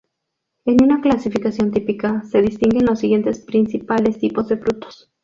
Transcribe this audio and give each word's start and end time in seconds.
En 0.65 0.83
una 0.83 0.99
clasificación 0.99 1.69
típica 1.69 2.23
se 2.23 2.41
distinguen 2.41 2.87
los 2.87 2.97
siguientes 2.97 3.39
principales 3.39 4.17
tipos 4.17 4.47
de 4.47 4.57
frutos. 4.57 5.11